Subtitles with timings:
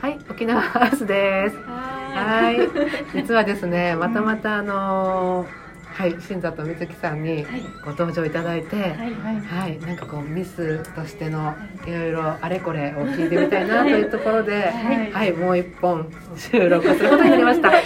[0.00, 1.56] はい、沖縄ハウスです。
[1.56, 7.62] はい、実はですね、またまたあのーはい、新里美月さんにはい。
[7.84, 9.14] ご登場いただいて、はい。
[9.14, 11.54] はい、なんかこうミスとしての
[11.86, 11.92] い。
[11.92, 15.12] ろいろあれこれを聞いてみたいなというところで、はい。
[15.12, 17.70] はい、もう一本収録することになりました。
[17.70, 17.84] はい、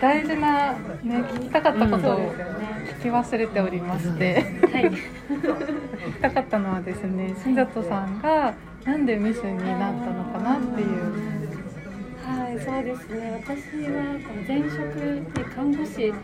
[0.00, 2.32] 大事な、ね、聞きたかったことを
[3.00, 4.34] 聞き忘れておりまして、
[4.70, 4.90] はい。
[4.92, 8.52] 聞きたかったのはですね新里さんが
[8.88, 10.88] なんでミスになったのかなっていう
[12.24, 13.44] はい、そうですね。
[13.44, 14.96] 私はこの前職
[15.34, 16.14] で看護師を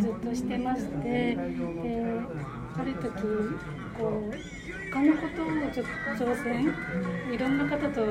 [0.00, 3.12] ずっとしてまして、である時
[3.98, 4.34] こう
[4.90, 6.74] 他のことをちょっと挑戦、
[7.30, 8.06] いろんな方と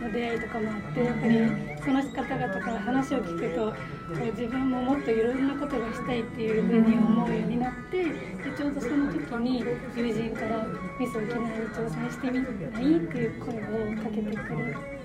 [0.00, 1.38] の出会いとかもあって、やっぱり
[1.84, 3.74] その方々から話を聞くと、こ
[4.22, 8.10] う自分ももっといろんなことがしたいっていうふうに思うようになって、で
[8.56, 9.64] ちょうどその時に
[9.96, 10.66] 友人から
[10.98, 13.60] ミス沖縄に挑戦してみないっていう声を
[14.02, 14.36] かけてくれ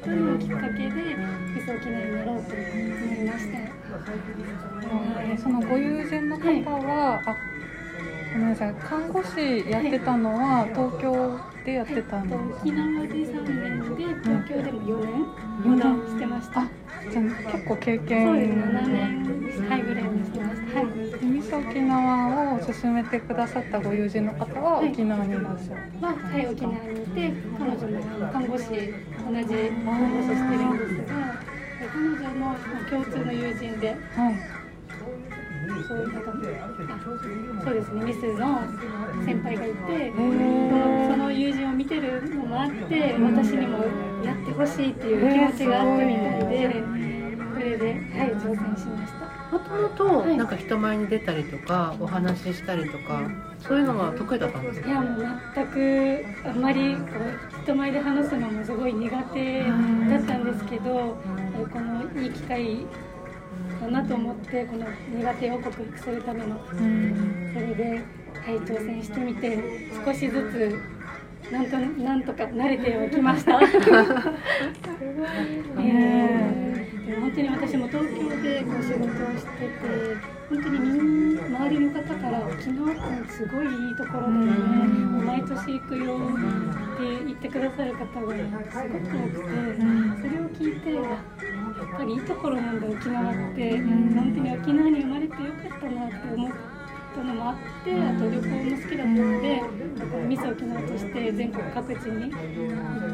[0.01, 1.15] たのがきっかけで
[1.53, 3.57] ミス沖縄になろうと思いました。
[5.21, 6.49] えそのご友人の方
[6.87, 7.35] は、あ
[8.31, 11.28] ごめんなさい看護師やってたのは東京
[11.65, 15.25] でやってたんです沖縄で3年で東京でも4年
[15.63, 16.61] 4年してました。
[16.61, 16.69] あ
[17.11, 18.25] じゃあ結構経そうです験
[18.61, 20.79] 7年はいぐらいにしてました。
[20.79, 21.19] はい。
[21.19, 31.35] でミス沖縄を勧めてくださったご友人の方は沖縄にいらっしゃる、は、はい、沖縄にいて彼女も看護師同じ看護師してるんですが
[31.79, 32.55] 彼女の
[32.89, 34.58] 共通の友人ではい
[35.87, 36.09] そういう
[37.63, 38.61] 方ですねミスの
[39.25, 43.79] 先輩がいてーその友人を見てるのもあって私にも
[44.23, 46.83] やってほしいっていう気持ちがあったみたいで
[47.53, 49.29] それではい挑戦しました。
[49.49, 53.21] もともとなんか人前に出たりとかお話ししたりとか
[53.57, 54.87] そういうのは得意だったんですか？
[54.87, 57.01] いやもう全くあんまりこ
[57.59, 59.71] う人前で話すのもすごい苦手だっ
[60.23, 61.17] たんですけど
[61.73, 62.85] このいい機会
[63.81, 64.85] だなと思ってこの
[65.15, 69.57] 苦手を克服するためのうんそれで、はい、挑戦してみて
[70.05, 73.59] 少しずつなんとなんとか慣れてはきました。
[77.09, 79.07] 本当に私も東京でこう仕事を
[79.37, 79.75] してて
[80.49, 89.67] 本当にみんな周りの方から沖縄ってすごいいいところだよね、毎年行くよって言ってくださる方がすごく多くて、
[90.17, 90.97] それを聞いて
[91.79, 96.51] やっぱりいいところなんだ沖縄って、本当に沖縄に生まれてよかったなって思っ
[97.15, 99.61] たのもあってあと旅行も好きだったので
[100.27, 102.37] ミス沖縄として全国各地に行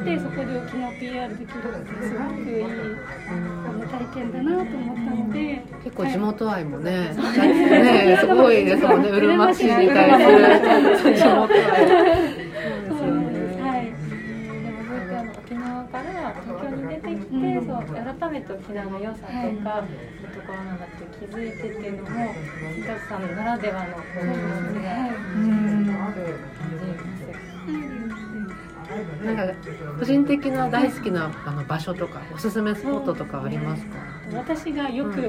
[0.01, 7.47] ってそこで沖縄 PR できるってすごくいいあの体験だなと思ったので結構地元愛もね、はい。
[7.47, 10.11] ねすごいですもんね、 うるま市に対
[10.91, 12.24] する 地元愛。
[17.93, 19.51] 改めて沖縄の良さとか、はい。
[19.51, 20.27] い、い。
[20.33, 21.51] ところなんだって気づい。
[21.51, 21.89] てってい。
[21.89, 22.33] うのも
[22.75, 24.89] 新田さんならではの気持ちが
[25.35, 27.25] うんすごく感じます。
[29.25, 29.41] なんか
[29.99, 33.97] 個人的な大好きなあの場所とかおすすめスポットとかありますか。
[34.33, 35.21] 私がよく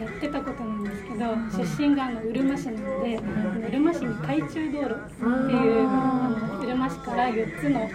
[0.00, 3.20] やってたことなんですけど、出身があのうるま市なので、
[3.68, 5.84] うるま市に海中道路ってい。
[5.84, 6.43] うあの
[6.84, 7.90] うるま市から4つの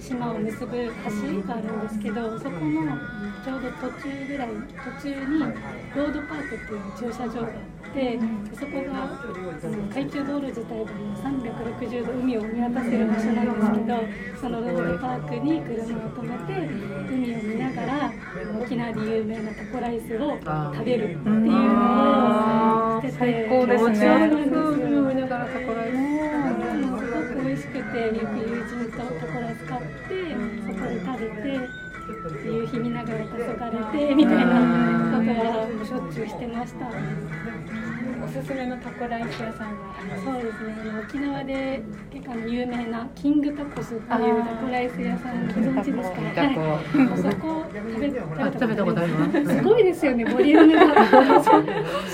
[0.00, 2.98] 島を結ぶ橋があるんですけどそこの
[3.44, 5.40] ちょうど途中ぐらい途中に
[5.94, 8.18] ロードパークっていう駐車場があってで
[8.58, 9.08] そこが
[9.94, 16.68] 海中道路自体がもう360度海を見渡せる場所なんですけどそのロードパークに車を止めて
[17.08, 18.12] 海を見ながら
[18.60, 20.38] 沖縄で有名なタコライスを
[20.74, 25.15] 食べるっていうのをしてて最高ですね
[29.86, 30.36] って
[30.66, 31.70] そこで食べて
[32.44, 36.86] 夕日見ながら黄昏れてみたいなことはしょっちゅうしてました
[38.26, 40.24] おすすめのタコライス屋さんがあります。
[40.24, 40.74] そうですね。
[41.08, 41.82] 沖縄で
[42.12, 43.08] 結構有名な。
[43.14, 44.16] キングタコスっていうタ
[44.56, 45.46] コライス屋さん。
[45.48, 46.58] ご存知ですかはい
[47.12, 47.64] あそこ
[48.52, 49.56] 食べたことあります。
[49.56, 50.82] すごいですよねボリュームが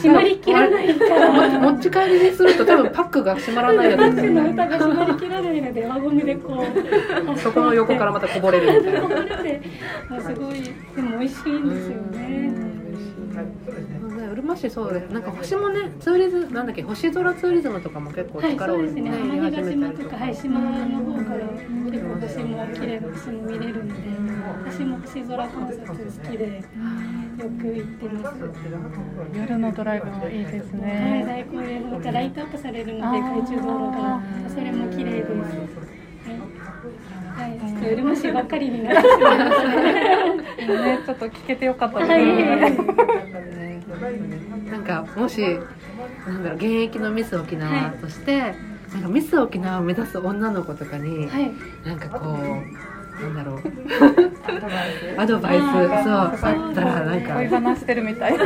[0.03, 4.51] 締まりきらないから持ち帰りにすると多分パックが閉まらないやつですよのね。
[4.51, 6.67] 歌が締まりきらないので輪ゴムでこ
[7.35, 9.01] うそこの横からまたこぼれるみたいな。
[9.03, 9.63] こぼれて
[10.21, 11.69] すごいでも美味しいん。
[11.69, 12.19] ですよね
[14.13, 15.13] ねうるま市そうです。
[15.13, 15.23] なん。
[15.23, 20.17] か星もねツーリズムなんだっけ星空ツーリズムとかも結構はい力をそうですね浜比島とか。
[20.17, 20.69] はい島の
[20.99, 24.03] 方から結構星も綺麗な星も見れるので
[24.69, 25.95] 私も星空観察好
[26.29, 26.63] きでよ
[27.51, 28.37] く行ってます
[29.39, 31.47] 夜のドライブもいいですはいね。
[31.53, 35.31] 大根でまたライトアップされるので海中道路がそれも綺麗です
[37.39, 40.42] はい、はい、とうるま市ばっかりになってしまいますね。
[40.67, 42.71] ね、ちょっと聞けてよかったですはいね。
[42.71, 43.83] ね
[44.71, 45.41] なんかもし
[46.27, 48.55] なんだろう現役のミス沖縄として、
[48.93, 51.53] なんかミス沖縄を目指す女の子とかに、はい。
[51.85, 52.33] なんかこう
[53.23, 53.63] なんだろう
[55.19, 56.33] アドバイスそうあ
[56.71, 58.33] ったらなんか恋話してるみたい。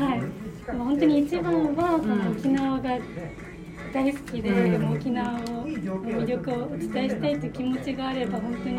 [0.00, 0.66] はい。
[0.66, 2.98] でも本当に一番はその沖縄が
[3.92, 8.76] 大好きで、うんでも沖縄を魅力をお伝えしたいという気持ちがあれば本当に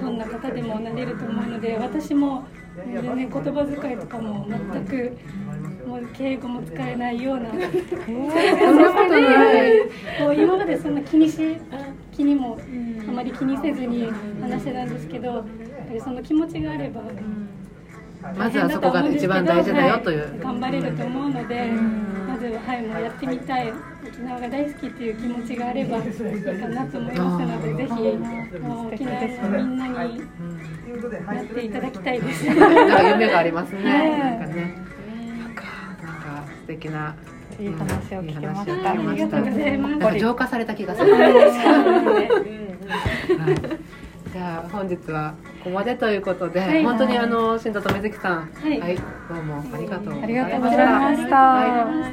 [0.00, 2.46] どんな方でもなれると思うので、私も
[2.76, 5.16] 全然言葉遣いとかも全く
[5.86, 7.50] もう敬語も使えないような。
[10.34, 11.58] 今までそんな気にし
[12.12, 12.58] 気にも
[13.08, 14.10] あまり気にせずに
[14.40, 15.44] 話してたんですけどやっ
[15.88, 17.02] ぱりその気持ちがあれば
[18.36, 21.70] まずはそこが一番大事だよという、はい頑張れると思うので
[22.36, 23.72] まずははいもうやってみたい
[24.06, 26.10] 沖縄が大好きっていう気持ちがあればいいか
[26.68, 27.92] なと思いますのでぜひ
[28.58, 30.26] もう沖縄のみんなにや
[31.42, 32.44] っていただきたいです。
[32.46, 32.58] なん
[32.90, 33.82] か夢がありますね。
[33.82, 34.74] はいなんかね。
[35.38, 35.62] なんか
[36.60, 37.16] 素敵な。
[37.58, 38.74] いい話を聞けました。
[38.74, 41.14] 話を聞けましたありがとうございますなんか浄化された気がする。
[41.14, 41.32] はい。
[44.30, 45.34] じゃあ本日は
[45.66, 49.02] ここまでということで、はい本当にあの新田と水木さん、はいはい、ど
[49.34, 50.22] うもありがとうございました。
[50.22, 50.86] ありがとうござい
[51.88, 52.04] ま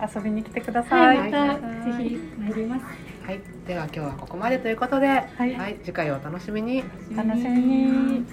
[0.00, 0.96] した遊びに来てくださ。
[0.96, 2.82] はいい、またぜひ参ります。
[3.24, 6.82] い、はい、では今日はここまでということで、はい、次回をお楽しみに。
[7.14, 8.24] 楽しみに。